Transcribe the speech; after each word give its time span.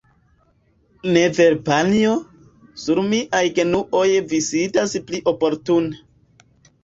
Ne 1.17 1.21
vere 1.39 1.57
panjo? 1.67 2.13
Sur 2.83 3.01
miaj 3.11 3.43
genuoj 3.59 4.07
vi 4.31 4.39
sidas 4.49 4.95
pli 5.11 5.19
oportune. 5.33 6.01